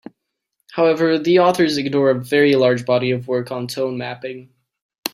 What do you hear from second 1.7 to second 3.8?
ignore a very large body of work on